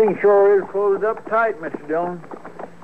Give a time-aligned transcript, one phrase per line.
[0.00, 1.86] Everything sure is closed up tight, Mr.
[1.86, 2.24] Dillon.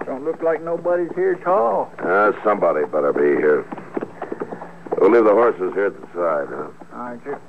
[0.05, 1.91] Don't look like nobody's here at all.
[1.99, 3.65] Uh, somebody better be here.
[5.01, 6.69] We'll leave the horses here at the side, huh?
[6.93, 7.41] All right, sir.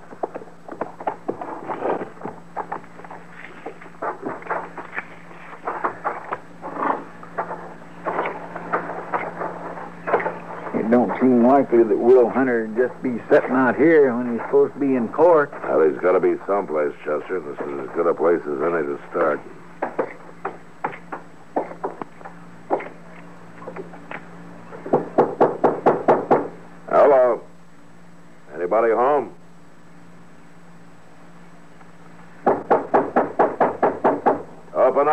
[10.80, 14.42] It don't seem likely that Will Hunter would just be sitting out here when he's
[14.46, 15.52] supposed to be in court.
[15.64, 17.42] Well, he's got to be someplace, Chester.
[17.42, 19.42] This is as good a place as any to start.
[26.90, 27.42] Hello.
[28.56, 29.34] Anybody home?
[34.74, 35.08] Open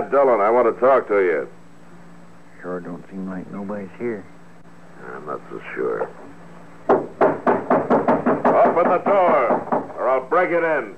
[0.00, 0.06] up.
[0.06, 0.40] It's Matt Dillon.
[0.40, 1.48] I want to talk to you.
[2.62, 4.24] Sure don't seem like nobody's here.
[5.14, 6.08] I'm not so sure.
[8.50, 10.94] Open the door, or I'll break it in.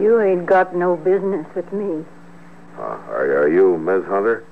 [0.00, 2.04] You ain't got no business with me.
[2.78, 4.44] Uh, are, are you Miss Hunter?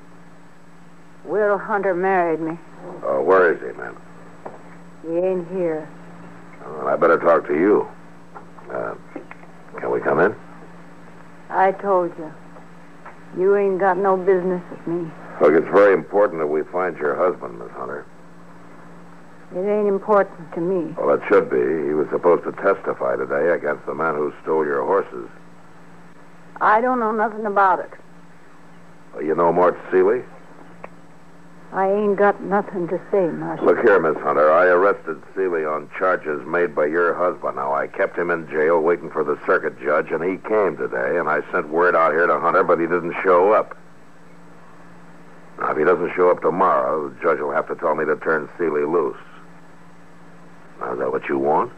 [1.25, 2.59] Will Hunter married me.
[3.03, 3.97] Uh, where is he, ma'am?
[5.03, 5.88] He ain't here.
[6.65, 7.88] Well, I better talk to you.
[8.72, 8.94] Uh,
[9.78, 10.34] can we come in?
[11.48, 12.32] I told you.
[13.36, 15.10] You ain't got no business with me.
[15.41, 18.06] Look, it's very important that we find your husband, Miss Hunter.
[19.54, 20.94] It ain't important to me.
[20.97, 21.59] Well, it should be.
[21.59, 25.28] He was supposed to testify today against the man who stole your horses.
[26.60, 27.91] I don't know nothing about it.
[29.14, 30.22] Well, you know Mort Seeley?
[31.72, 33.66] I ain't got nothing to say, Marshal.
[33.66, 34.50] Look here, Miss Hunter.
[34.50, 37.56] I arrested Seeley on charges made by your husband.
[37.56, 41.16] Now, I kept him in jail waiting for the circuit judge, and he came today,
[41.16, 43.76] and I sent word out here to Hunter, but he didn't show up.
[45.60, 48.16] Now, if he doesn't show up tomorrow, the judge will have to tell me to
[48.16, 49.16] turn Seeley loose.
[50.80, 51.70] Now, is that what you want?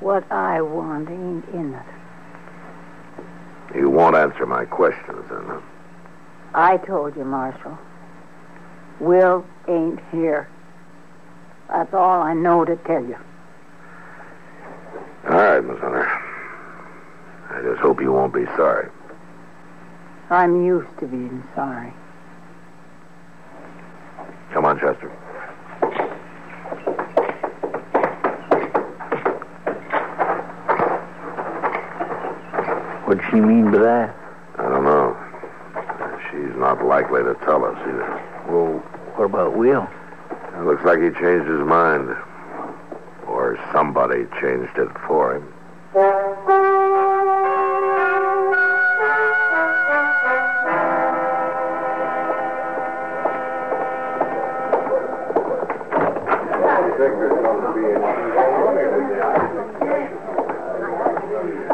[0.00, 1.86] What I want ain't in it.
[3.74, 5.62] You won't answer my questions, then?
[6.54, 7.78] I told you, Marshal.
[9.00, 10.48] Will ain't here.
[11.68, 13.16] That's all I know to tell you.
[15.28, 16.06] All right, Miss Hunter.
[17.50, 18.88] I just hope you won't be sorry.
[20.30, 21.92] I'm used to being sorry.
[24.52, 25.08] Come on, Chester.
[33.06, 34.16] What'd she mean by that?
[34.58, 35.16] I don't know.
[36.30, 38.35] She's not likely to tell us either.
[38.48, 38.78] Well,
[39.16, 39.88] what about Will?
[40.54, 42.14] It looks like he changed his mind.
[43.26, 45.52] Or somebody changed it for him.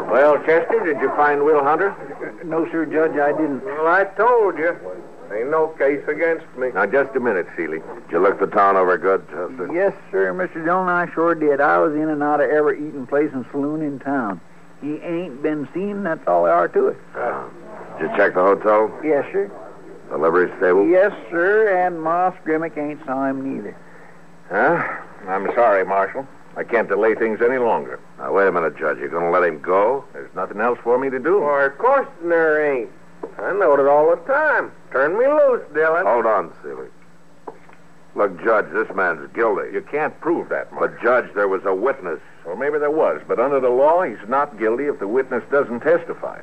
[0.09, 1.95] Well, Chester, did you find Will Hunter?
[2.43, 3.63] No, sir, Judge, I didn't.
[3.63, 4.75] Well, I told you.
[5.43, 6.69] Ain't no case against me.
[6.73, 7.79] Now, just a minute, Seeley.
[7.79, 9.69] Did you look the town over good, Chester?
[9.73, 10.63] Yes, sir, Mr.
[10.63, 11.59] Dillon, I sure did.
[11.59, 14.39] I was in and out of every eating place and saloon in town.
[14.81, 16.97] He ain't been seen, that's all there are to it.
[17.13, 17.43] Uh,
[17.99, 18.89] did you check the hotel?
[19.03, 19.51] Yes, sir.
[20.09, 20.87] The livery stable?
[20.87, 23.75] Yes, sir, and Moss Grimmick ain't saw him neither.
[24.49, 24.81] Huh?
[25.27, 26.25] I'm sorry, Marshal.
[26.55, 27.99] I can't delay things any longer.
[28.17, 28.97] Now, wait a minute, Judge.
[28.99, 30.05] You're going to let him go?
[30.13, 31.41] There's nothing else for me to do.
[31.41, 32.89] Why, of course there ain't.
[33.37, 34.71] I note it all the time.
[34.93, 36.05] Turn me loose, Dillon.
[36.05, 36.87] Hold on, Seeley.
[38.13, 39.73] Look, Judge, this man's guilty.
[39.73, 40.87] You can't prove that, Marshal.
[40.87, 42.19] But, Judge, there was a witness.
[42.45, 45.79] Well, maybe there was, but under the law, he's not guilty if the witness doesn't
[45.79, 46.39] testify.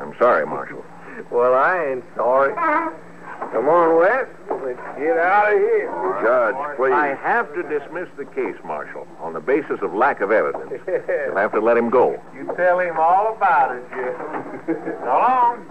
[0.00, 0.84] I'm sorry, Marshal.
[1.30, 2.54] Well, I ain't sorry.
[2.54, 4.26] Come on, Wes.
[4.64, 5.90] Let's get out of here.
[6.22, 6.92] Judge, please.
[6.92, 10.80] I have to dismiss the case, Marshal, on the basis of lack of evidence.
[10.86, 12.22] You'll have to let him go.
[12.34, 14.76] You tell him all about it, Jim.
[14.84, 15.66] so long.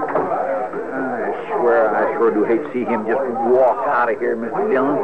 [0.00, 3.20] I swear I sure do hate to see him just
[3.50, 4.70] walk out of here, Mr.
[4.70, 4.96] Dillon.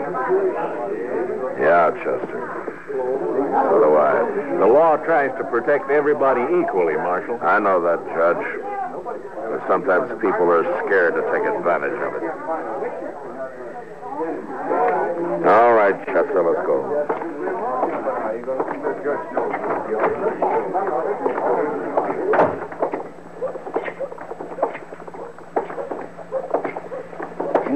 [1.61, 2.73] Yeah, Chester.
[2.93, 4.59] So do I.
[4.59, 7.39] The law tries to protect everybody equally, Marshal.
[7.43, 8.45] I know that, Judge.
[9.05, 12.23] But sometimes people are scared to take advantage of it.
[15.47, 16.83] All right, Chester, let's go.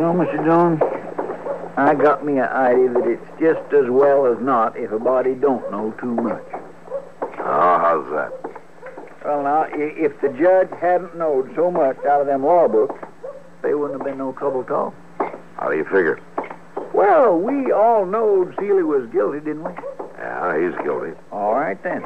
[0.00, 0.44] Know, Mr.
[0.44, 0.80] Jones,
[1.76, 5.34] I got me an idea that it's just as well as not if a body
[5.34, 6.44] don't know too much.
[7.22, 8.32] Oh, how's that?
[9.24, 12.98] Well, now, if the judge hadn't knowed so much out of them law books,
[13.62, 14.94] there wouldn't have been no trouble at all.
[15.56, 16.18] How do you figure?
[16.94, 19.72] Well, we all knowed Seeley was guilty, didn't we?
[20.18, 21.12] Yeah, he's guilty.
[21.30, 22.04] All right, then.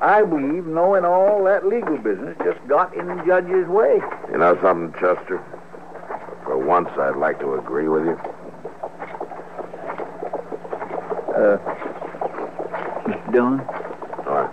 [0.00, 4.00] I believe knowing all that legal business just got in the judge's way.
[4.30, 5.42] You know something, Chester?
[6.74, 8.18] For once, I'd like to agree with you.
[11.30, 11.56] Uh,
[13.06, 13.32] Mr.
[13.32, 13.60] Dillon,
[14.26, 14.50] All right.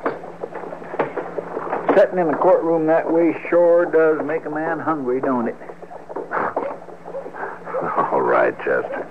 [1.97, 5.55] sitting in the courtroom that way sure does make a man hungry, don't it?
[7.97, 9.07] All right, Chester.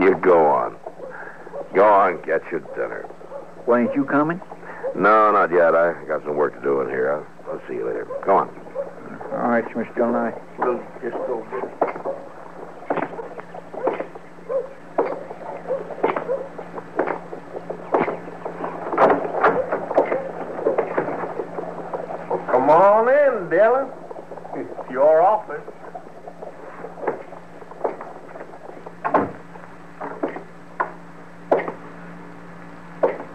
[0.00, 0.76] You go on.
[1.74, 3.02] Go on, get your dinner.
[3.66, 4.40] Why ain't you coming?
[4.94, 5.74] No, not yet.
[5.74, 7.12] I got some work to do in here.
[7.12, 8.08] I'll, I'll see you later.
[8.24, 8.48] Go on.
[9.32, 9.94] All right, Mr.
[9.94, 10.32] Dillon, I
[10.64, 11.69] will just go.
[22.70, 23.90] Come on in, Dillon.
[24.54, 25.60] It's your office.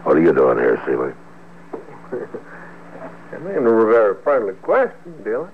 [0.03, 1.11] What are you doing here, Seeley?
[3.33, 5.51] I mean, a very friendly question, Dillon.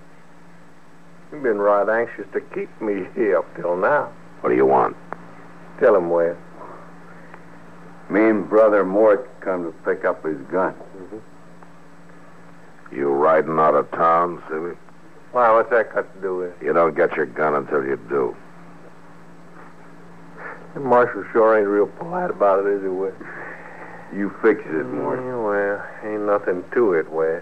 [1.32, 4.14] You've been right anxious to keep me here up till now.
[4.42, 4.96] What do you want?
[5.80, 6.36] Tell him, Wes.
[8.12, 10.76] Me and Brother Mort come to pick up his gun.
[10.76, 11.18] Mm-hmm.
[12.92, 14.76] You riding out of town, Seeley?
[15.32, 16.66] Why, what's that got to do with it?
[16.66, 18.36] You don't get your gun until you do.
[20.74, 23.14] The marshal sure ain't real polite about it, is he, Wes?
[24.14, 25.20] You fix it, Mort.
[25.20, 27.42] Mm, well, ain't nothing to it, Wes.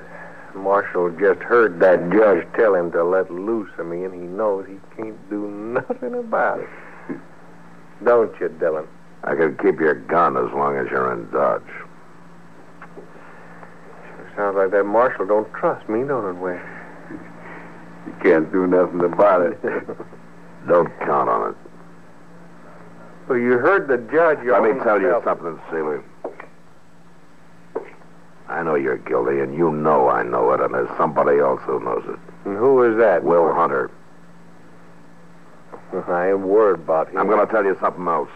[0.55, 4.67] Marshal just heard that judge tell him to let loose of me, and he knows
[4.67, 6.69] he can't do nothing about it.
[8.03, 8.87] Don't you, Dillon?
[9.23, 11.61] I can keep your gun as long as you're in Dodge.
[14.39, 16.61] Sounds like that marshal don't trust me, don't it, Wes?
[18.07, 19.59] You can't do nothing about it.
[20.67, 21.57] Don't count on it.
[23.27, 24.39] Well, you heard the judge.
[24.45, 25.99] Let me tell you something, Seeley.
[28.47, 31.83] I know you're guilty, and you know I know it, and there's somebody else who
[31.83, 32.19] knows it.
[32.45, 33.25] And who is that?
[33.25, 33.91] Will Hunter.
[36.07, 37.17] I ain't worried about him.
[37.17, 38.31] I'm going to tell you something else.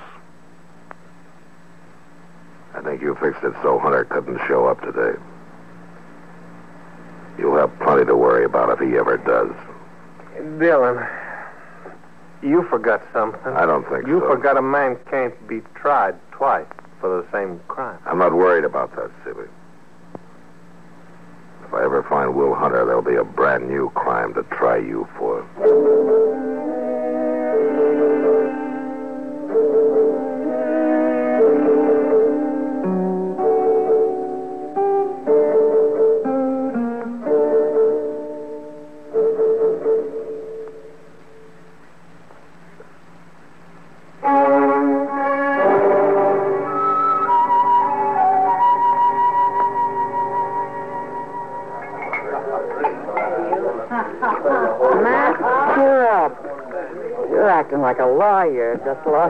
[2.73, 5.17] I think you fixed it so Hunter couldn't show up today.
[7.37, 9.51] You'll have plenty to worry about if he ever does.
[10.59, 11.05] Dillon,
[12.41, 13.53] you forgot something.
[13.53, 14.27] I don't think You so.
[14.35, 16.65] forgot a man can't be tried twice
[16.99, 17.99] for the same crime.
[18.05, 19.47] I'm not worried about that, Seeley.
[21.65, 25.07] If I ever find Will Hunter, there'll be a brand new crime to try you
[25.17, 25.43] for.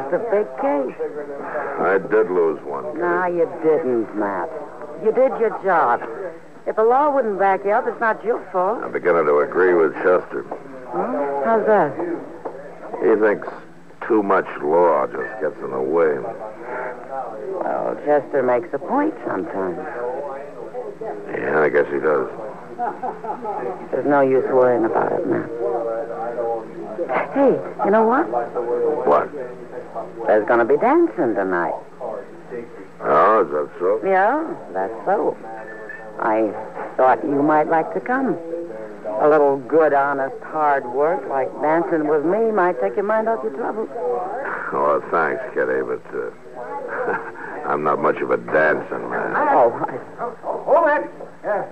[0.03, 0.95] Lost a big case.
[1.79, 2.98] I did lose one.
[3.00, 4.50] No, you didn't, Matt.
[5.03, 6.01] You did your job.
[6.65, 8.83] If the law wouldn't back you up, it's not your fault.
[8.83, 10.45] I'm beginning to agree with Chester.
[10.89, 11.41] Huh?
[11.43, 11.93] How's that?
[13.01, 13.48] He thinks
[14.07, 16.19] too much law just gets in the way.
[16.19, 19.77] Well, Chester makes a point sometimes.
[21.31, 22.29] Yeah, I guess he does.
[23.91, 25.50] There's no use worrying about it, Matt.
[27.33, 28.29] Hey, you know what?
[29.05, 29.29] What?
[30.27, 31.73] There's going to be dancing tonight.
[33.05, 34.00] Oh, is that so?
[34.05, 35.35] Yeah, that's so.
[36.19, 36.51] I
[36.95, 38.38] thought you might like to come.
[39.21, 43.43] A little good, honest, hard work like dancing with me might take your mind off
[43.43, 43.89] your troubles.
[44.73, 46.31] Oh, thanks, Kitty, but uh,
[47.69, 49.33] I'm not much of a dancing man.
[49.35, 49.97] Oh, I...
[50.41, 51.09] Hold it.
[51.43, 51.63] Uh,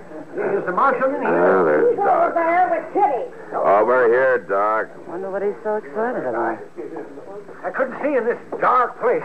[0.58, 2.34] is the marshal in Ah, there's Doc.
[2.34, 3.56] there with Kitty.
[3.56, 4.88] Over here, Doc.
[5.08, 6.58] wonder what he's so excited about.
[7.64, 9.22] I couldn't see in this dark place.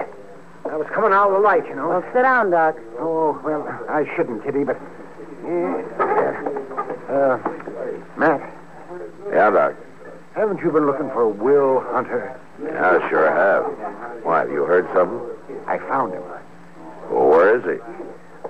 [0.70, 1.88] I was coming out of the light, you know.
[1.90, 2.76] Well, sit down, Doc.
[3.00, 4.78] Oh, well, I shouldn't, Kitty, but.
[5.48, 7.40] Uh, uh,
[8.18, 8.42] Matt,
[9.32, 9.76] Yeah, Doc.
[10.36, 12.38] haven't you been looking for Will Hunter?
[12.62, 13.64] Yeah, I sure have.
[14.26, 15.22] Why, have you heard something?
[15.68, 16.24] I found him.
[17.10, 17.82] Well, where is he?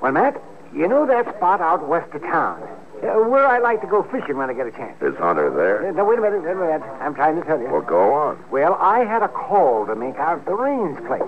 [0.02, 0.42] Well, Matt,
[0.74, 2.62] you know that spot out west of town?
[3.04, 5.00] Uh, where I like to go fishing when I get a chance.
[5.02, 5.88] Is Hunter there?
[5.88, 6.82] Uh, now, wait a minute, wait a minute.
[7.00, 7.68] I'm trying to tell you.
[7.70, 8.44] Well, go on.
[8.50, 11.22] Well, I had a call to make out at the Rains place.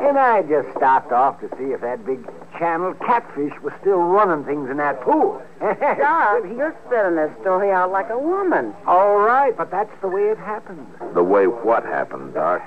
[0.00, 2.24] And I just stopped off to see if that big
[2.56, 5.42] channel catfish was still running things in that pool.
[5.60, 8.74] Doc, you're spitting this story out like a woman.
[8.86, 10.86] All right, but that's the way it happened.
[11.14, 12.62] The way what happened, Doc?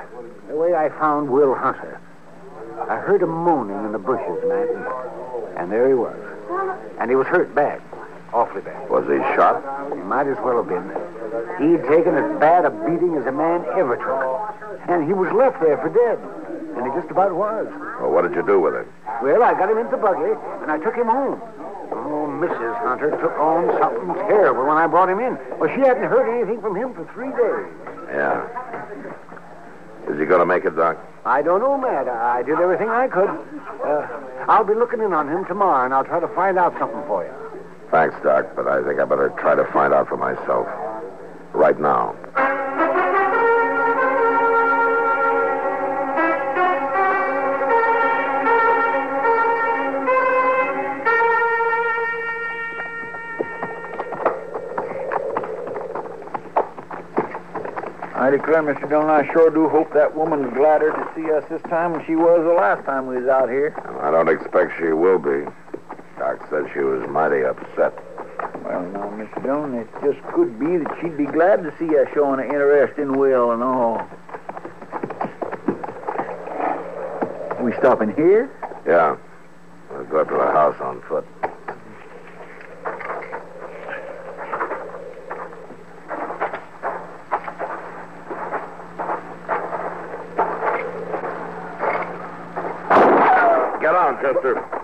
[0.50, 2.02] The way I found Will Hunter.
[2.90, 6.18] I heard him moaning in the bushes, Matt, and, and there he was.
[7.00, 7.82] And he was hurt bad,
[8.34, 8.90] awfully bad.
[8.90, 9.62] Was he shot?
[9.94, 10.84] He might as well have been.
[11.60, 14.90] He'd taken as bad a beating as a man ever took.
[14.90, 16.20] And he was left there for dead.
[16.76, 17.68] And he just about was.
[18.00, 18.88] Well, what did you do with him?
[19.22, 20.34] Well, I got him into the buggy,
[20.64, 21.40] and I took him home.
[21.92, 22.76] Oh, Mrs.
[22.82, 25.38] Hunter took on something terrible when I brought him in.
[25.60, 27.68] Well, she hadn't heard anything from him for three days.
[28.08, 28.48] Yeah.
[30.10, 30.98] Is he going to make it, Doc?
[31.26, 32.08] I don't know, Matt.
[32.08, 33.30] I I did everything I could.
[33.30, 34.08] Uh,
[34.48, 37.24] I'll be looking in on him tomorrow, and I'll try to find out something for
[37.24, 37.51] you.
[37.92, 40.66] Thanks, Doc, but I think I better try to find out for myself.
[41.52, 42.16] Right now.
[58.16, 58.88] I declare, Mr.
[58.88, 62.16] Dillon, I sure do hope that woman's gladder to see us this time than she
[62.16, 63.76] was the last time we was out here.
[64.00, 65.44] I don't expect she will be.
[66.52, 67.98] Said she was mighty upset.
[68.66, 69.42] Well, now, Mr.
[69.42, 73.00] Dillon, it just could be that she'd be glad to see us showing an interest
[73.00, 74.06] in Will and all.
[77.62, 78.52] We stopping here?
[78.86, 79.16] Yeah.
[79.92, 81.26] We'll go up to the house on foot.
[93.80, 94.82] Get on, Chester.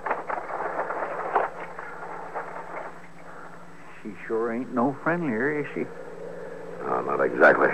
[4.04, 5.86] She sure ain't no friendlier, is she?
[6.86, 7.70] No, not exactly.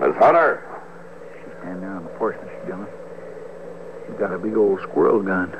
[0.00, 0.62] Miss Hunter.
[1.38, 2.66] She's standing there on the porch, Mr.
[2.66, 2.86] Dillon.
[4.06, 5.56] She's got a big old squirrel gun.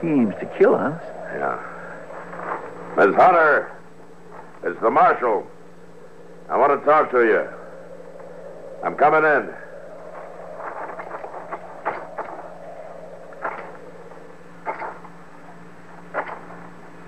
[0.00, 1.00] She aims to kill us.
[1.32, 1.60] Yeah.
[2.96, 3.72] Miss Hunter.
[4.64, 5.46] It's the marshal.
[6.48, 7.48] I want to talk to you.
[8.84, 9.54] I'm coming in.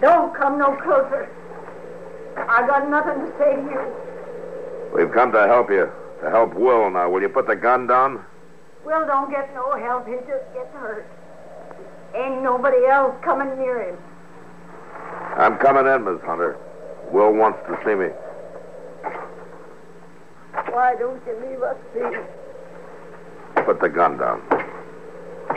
[0.01, 1.29] Don't come no closer.
[2.37, 4.97] I got nothing to say to you.
[4.97, 5.91] We've come to help you.
[6.23, 7.11] To help Will now.
[7.11, 8.25] Will you put the gun down?
[8.85, 10.07] Will don't get no help.
[10.07, 11.07] He just gets hurt.
[12.15, 13.99] Ain't nobody else coming near him.
[15.37, 16.57] I'm coming in, Miss Hunter.
[17.11, 18.09] Will wants to see me.
[20.73, 23.63] Why don't you leave us be?
[23.63, 24.41] Put the gun down.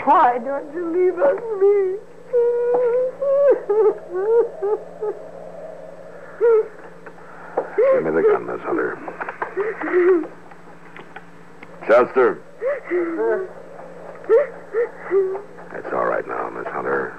[0.04, 2.17] Why don't you leave us be?
[7.94, 8.98] Give me the gun, Miss Hunter.
[11.88, 12.30] Chester.
[15.74, 17.14] It's all right now, Miss Hunter.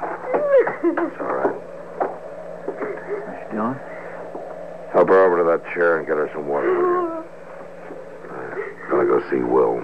[0.85, 1.57] It's all right.
[3.29, 3.50] Mr.
[3.50, 3.77] Dillon?
[4.93, 7.25] Help her over to that chair and get her some water, will you?
[8.85, 9.83] I'm gonna go see Will.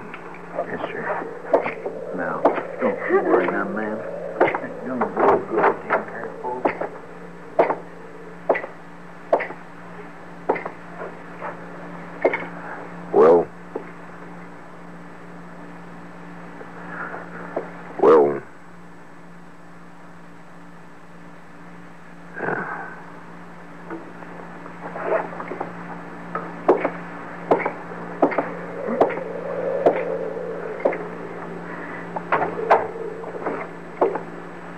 [0.67, 1.03] Yes, sir.
[2.17, 2.41] Now,
[2.81, 3.99] don't you worry, young man.
[4.87, 6.73] Young real good taking care of folks.
[13.13, 13.47] Will.
[18.01, 18.43] Will.
[22.41, 22.63] Yeah.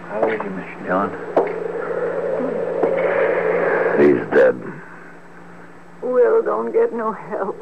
[0.09, 0.77] How is he, Mr.
[0.85, 1.11] Dillon?
[3.99, 4.57] He's dead.
[6.03, 7.57] Will don't don't get no help.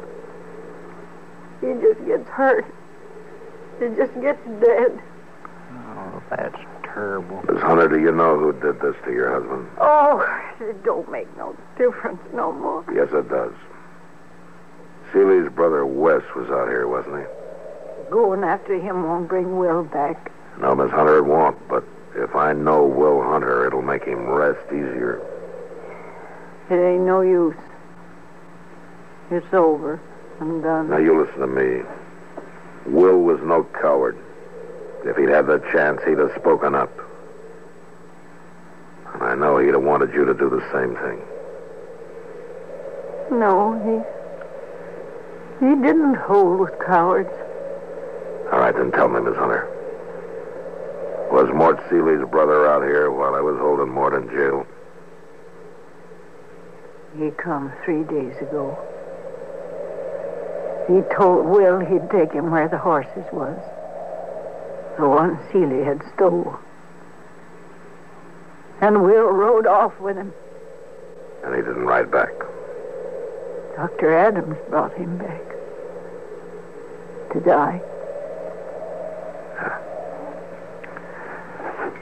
[1.61, 2.65] He just gets hurt.
[3.79, 4.99] He just gets dead.
[5.71, 7.43] Oh, that's terrible.
[7.47, 9.67] Miss Hunter, do you know who did this to your husband?
[9.79, 10.25] Oh,
[10.69, 12.85] it don't make no difference no more.
[12.93, 13.53] Yes, it does.
[15.11, 17.25] Seeley's brother Wes was out here, wasn't he?
[18.09, 20.31] Going after him won't bring Will back.
[20.59, 21.67] No, Miss Hunter, it won't.
[21.67, 21.83] But
[22.15, 25.21] if I know Will Hunter, it'll make him rest easier.
[26.69, 27.55] It ain't no use.
[29.31, 29.99] It's over.
[30.39, 30.89] I'm done.
[30.89, 31.83] Now, you listen to me.
[32.85, 34.17] Will was no coward.
[35.03, 36.91] If he'd had the chance, he'd have spoken up.
[39.15, 41.21] And I know he'd have wanted you to do the same thing.
[43.39, 45.65] No, he.
[45.65, 47.31] He didn't hold with cowards.
[48.51, 49.71] All right, then tell me, Miss Hunter.
[51.31, 54.67] Was Mort Seeley's brother out here while I was holding Mort in jail?
[57.17, 58.77] He come three days ago.
[60.87, 63.57] He told Will he'd take him where the horses was.
[64.97, 66.59] The one Seeley had stole.
[68.81, 70.33] And Will rode off with him.
[71.43, 72.33] And he didn't ride back.
[73.75, 74.15] Dr.
[74.15, 75.41] Adams brought him back.
[77.33, 77.81] To die.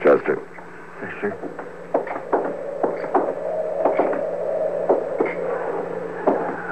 [0.02, 0.38] Chester,
[1.00, 1.32] Yes, sir.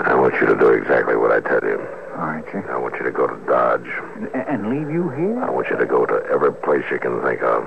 [0.04, 1.78] I want you to do exactly what I tell you.
[2.12, 2.64] All right, sir.
[2.70, 3.88] I want you to go to Dodge.
[4.16, 5.42] And, and leave you here?
[5.42, 7.66] I want you to go to every place you can think of.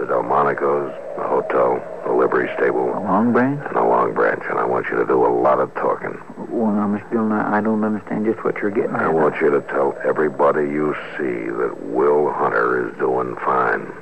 [0.00, 1.76] To Delmonico's, the hotel,
[2.06, 3.60] the livery stable, A long branch?
[3.66, 4.42] and the Long Branch.
[4.48, 6.18] And I want you to do a lot of talking.
[6.48, 9.02] Well, now, Miss Dillon, I I don't understand just what you're getting at.
[9.02, 13.92] I want you to tell everybody you see that Will Hunter is doing fine.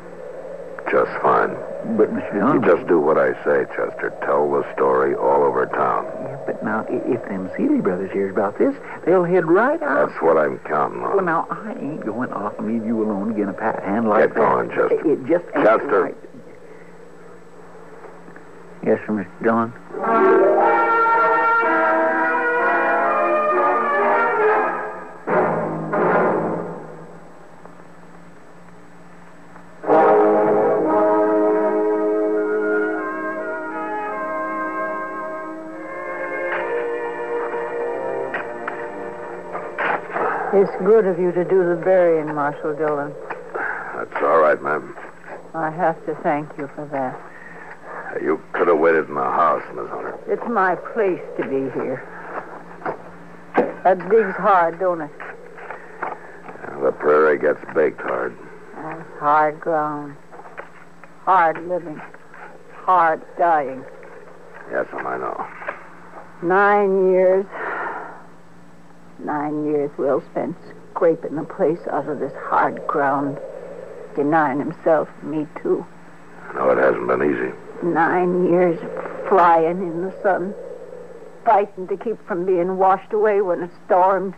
[0.91, 1.55] Just fine.
[1.97, 2.63] But, You Dillon...
[2.65, 4.13] just do what I say, Chester.
[4.25, 6.05] Tell the story all over town.
[6.05, 8.75] Yeah, but now, if them Seeley brothers hears about this,
[9.05, 10.09] they'll head right out.
[10.09, 11.17] That's what I'm counting on.
[11.17, 14.29] Well, now, I ain't going off and leave you alone again a pat hand like
[14.29, 14.41] Get that.
[14.41, 15.13] going, Chester.
[15.13, 16.03] It, just Chester.
[16.03, 16.17] right.
[18.85, 19.43] Yes, sir, Mr.
[19.43, 19.73] Dillon.
[40.89, 43.13] Good of you to do the burying, Marshal Dillon.
[43.95, 44.97] That's all right, ma'am.
[45.53, 48.23] I have to thank you for that.
[48.23, 50.19] You could have waited in the house, Miss Hunter.
[50.27, 52.03] It's my place to be here.
[53.85, 55.11] That digs hard, don't it?
[56.83, 58.35] The prairie gets baked hard.
[58.75, 60.17] That's hard ground.
[61.25, 62.01] Hard living.
[62.73, 63.85] Hard dying.
[64.71, 65.47] Yes, ma'am, I know.
[66.43, 67.45] Nine years.
[69.19, 70.57] Nine years Will spent
[70.99, 73.39] scraping the place out of this hard ground.
[74.17, 75.87] Denying himself, me too.
[76.57, 77.53] No, it hasn't been easy.
[77.85, 80.53] Nine years of flying in the sun.
[81.45, 84.35] Fighting to keep from being washed away when it stormed.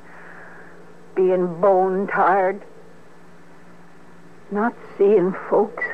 [1.17, 2.61] Being bone tired.
[4.51, 5.85] Not seeing folks.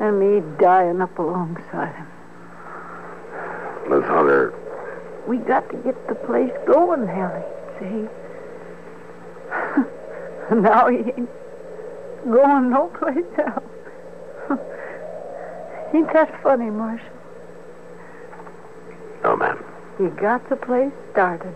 [0.00, 2.06] And me dying up alongside him.
[3.90, 4.54] Miss Hunter,
[5.26, 7.42] We got to get the place going, Nellie.
[7.80, 8.08] See?
[10.54, 11.28] now he ain't
[12.24, 13.64] going no place else.
[15.94, 17.08] ain't that funny, Marshal?
[19.22, 19.62] no, ma'am.
[19.98, 21.54] He got the place started.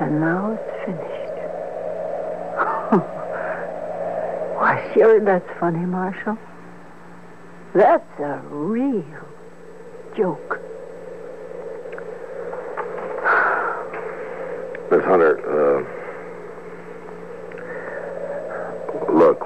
[0.00, 1.24] And now it's finished.
[4.58, 6.38] Why, sure, that's funny, Marshal.
[7.74, 9.04] That's a real
[10.16, 10.60] joke.
[14.90, 15.82] Miss Hunter, uh,
[19.12, 19.40] look,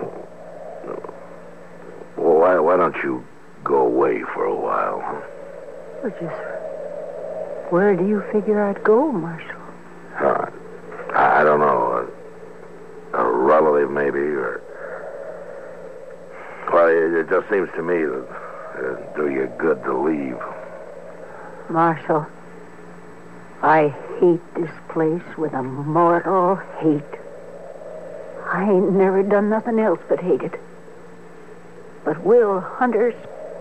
[2.17, 3.25] why, why don't you
[3.65, 5.01] go away for a while?
[5.03, 5.21] huh?
[6.03, 6.41] Well, just
[7.89, 9.63] where do you figure I'd go, Marshal?
[10.21, 12.07] I, I don't know.
[13.15, 14.61] A, a relative, maybe, or.
[16.71, 18.29] Well, it, it just seems to me that
[18.79, 20.37] it'd do you good to leave.
[21.71, 22.27] Marshal,
[23.63, 23.89] I
[24.21, 27.21] hate this place with a mortal hate.
[28.53, 30.61] I ain't never done nothing else but hate it.
[32.05, 33.15] But Will Hunter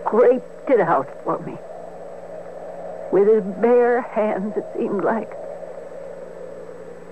[0.04, 1.56] scraped it out for me.
[3.18, 5.32] With his bare hands, it seemed like.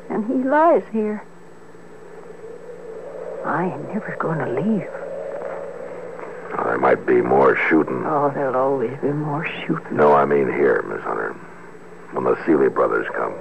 [0.09, 1.21] And he lies here.
[3.45, 4.87] I ain't never going to leave.
[6.55, 8.05] Well, there might be more shooting.
[8.07, 9.97] Oh, there'll always be more shooting.
[9.97, 11.33] No, I mean here, Miss Hunter.
[12.13, 13.35] when the Seeley brothers come.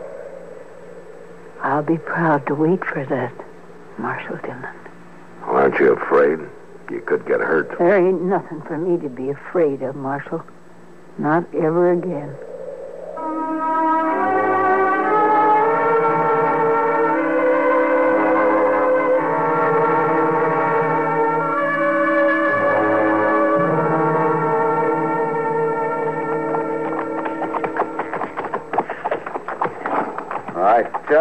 [1.62, 3.34] I'll be proud to wait for that,
[3.99, 4.65] Marshal Dillon.
[5.41, 6.39] Well, aren't you afraid?
[6.89, 7.78] You could get hurt.
[7.78, 10.43] There ain't nothing for me to be afraid of, Marshal.
[11.19, 12.36] Not ever again.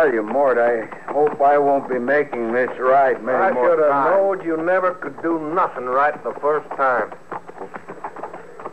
[0.04, 3.78] Tell you, Mort, I hope I won't be making this ride many I more should
[3.84, 7.12] have known you never could do nothing right the first time.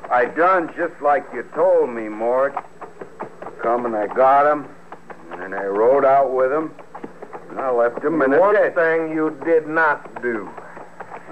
[0.10, 2.54] I done just like you told me, Mort.
[3.62, 4.68] Come and I got him,
[5.34, 6.74] and I rode out with him,
[7.50, 8.74] and I left him in a One ditch.
[8.74, 10.50] thing you did not do.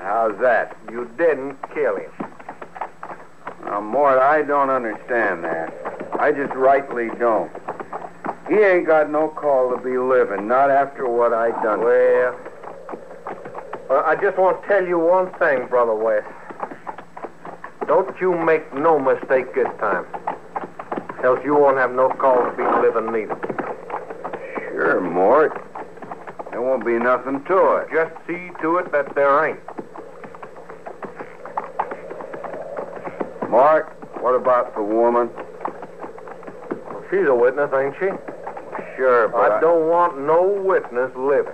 [0.01, 0.77] How's that?
[0.91, 2.11] You didn't kill him.
[3.65, 5.73] Now, Mort, I don't understand that.
[6.17, 7.51] I just rightly don't.
[8.49, 11.81] He ain't got no call to be living, not after what I done.
[11.81, 12.35] Well,
[13.87, 16.23] well, I just want to tell you one thing, Brother Wes.
[17.85, 20.05] Don't you make no mistake this time.
[21.23, 23.37] Else you won't have no call to be living neither.
[24.71, 25.53] Sure, Mort.
[26.49, 27.89] There won't be nothing to it.
[27.93, 29.59] Just see to it that there ain't.
[33.47, 35.29] Mort, what about the woman?
[36.71, 38.09] Well, she's a witness, ain't she?
[38.99, 41.53] Sure, but I don't want no witness living.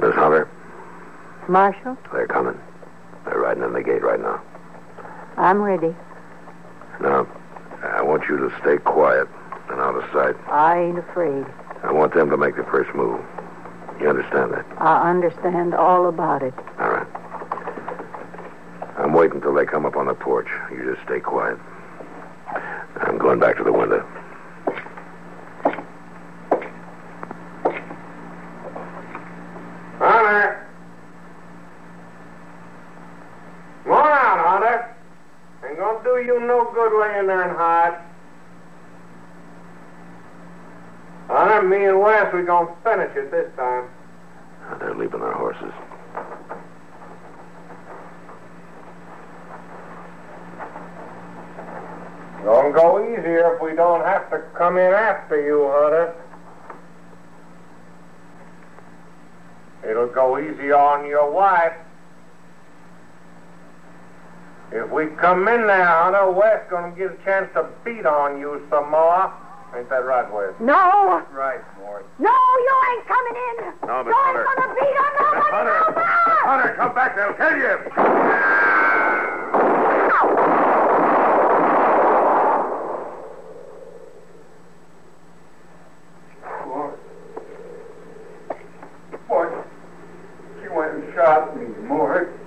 [0.00, 0.48] Miss Hunter,
[1.48, 2.58] Marshal, they're coming.
[3.24, 4.42] They're riding in the gate right now.
[5.36, 5.94] I'm ready.
[7.00, 7.28] Now,
[7.84, 9.28] I want you to stay quiet
[9.98, 10.50] and out of sight.
[10.50, 11.46] I ain't afraid.
[11.82, 13.20] I want them to make the first move.
[14.00, 14.66] You understand that?
[14.78, 16.54] I understand all about it.
[16.78, 17.06] All right.
[18.96, 20.48] I'm waiting till they come up on the porch.
[20.70, 21.58] You just stay quiet.
[23.00, 24.06] I'm going back to the window.
[29.98, 30.66] Hunter!
[33.84, 34.96] Come on out, Hunter.
[35.68, 37.98] Ain't gonna do you no good laying there and hide.
[41.28, 43.84] Hunter, me and Wes, we gonna finish it this time.
[44.80, 45.72] They're leaving their horses.
[52.44, 56.14] Gonna go easier if we don't have to come in after you, Hunter.
[59.86, 61.74] It'll go easy on your wife.
[64.72, 68.66] If we come in there, Hunter, Wes gonna get a chance to beat on you
[68.70, 69.30] some more.
[69.76, 70.54] Ain't that right, Wes?
[70.60, 71.22] No!
[71.32, 72.06] Right, Mort.
[72.18, 73.56] No, you ain't coming in!
[73.86, 74.46] No, Miss you Hunter.
[74.48, 75.78] ain't gonna beat on nobody Hunter!
[75.78, 76.04] no more!
[76.48, 77.14] Hunter, come back.
[77.16, 78.88] They'll kill you.
[86.66, 86.98] Mort.
[89.28, 89.66] Mort.
[90.62, 92.38] She went and shot me, Mort.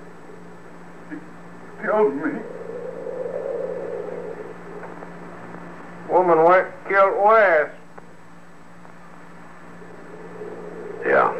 [1.10, 1.16] She
[1.82, 2.32] killed me.
[6.10, 7.70] Woman went killed Wes.
[11.06, 11.32] Yeah.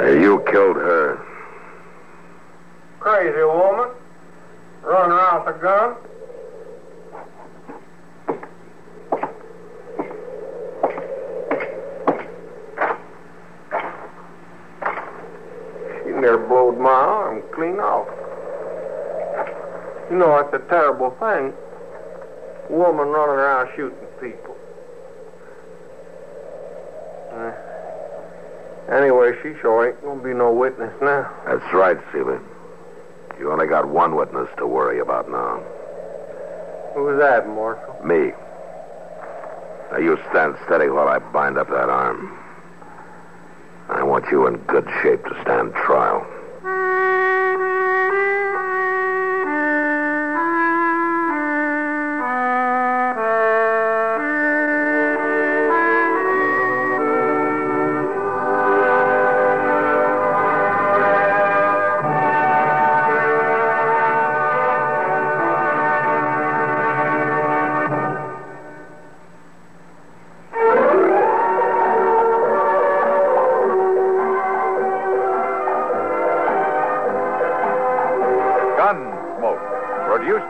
[0.00, 1.18] Hey, you killed her.
[3.00, 3.90] Crazy woman.
[4.82, 5.96] Running around with a gun.
[16.02, 18.08] She near blowed my arm clean off.
[20.10, 21.52] You know, that's a terrible thing.
[22.70, 24.56] Woman running around shooting people.
[27.32, 27.52] Uh,
[28.90, 31.30] anyway, she sure ain't gonna be no witness now.
[31.46, 32.38] That's right, Seeley.
[33.38, 35.62] You only got one witness to worry about now.
[36.94, 37.96] Who's that, Marshal?
[38.04, 38.32] Me.
[39.90, 42.38] Now you stand steady while I bind up that arm.
[43.88, 46.24] I want you in good shape to stand trial.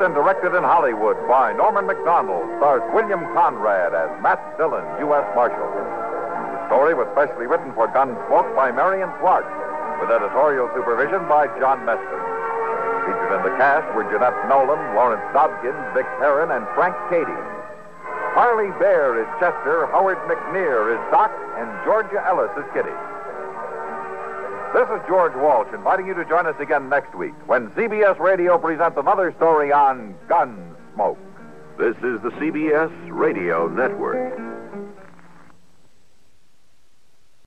[0.04, 5.24] And directed in Hollywood by Norman Macdonnell, stars William Conrad as Matt Dillon, U.S.
[5.32, 5.64] Marshal.
[5.64, 9.48] The story was specially written for Gunsmoke by Marion Clark,
[10.04, 12.20] with editorial supervision by John Meston.
[13.08, 17.40] Featured in the cast were Jeanette Nolan, Lawrence Dobkins, Vic Perrin, and Frank Cady.
[18.36, 22.92] Parley Baer is Chester, Howard McNear is Doc, and Georgia Ellis is Kitty.
[24.74, 28.58] This is George Walsh inviting you to join us again next week when CBS Radio
[28.58, 31.16] presents another story on Gunsmoke.
[31.78, 34.53] This is the CBS Radio Network.